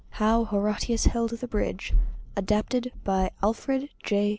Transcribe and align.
HOW 0.17 0.45
HORATIUS 0.45 1.05
HELD 1.05 1.29
THE 1.37 1.47
BRIDGE 1.47 1.93
ADAPTED 2.35 2.91
BY 3.03 3.29
ALFRED 3.43 3.89
J. 4.01 4.29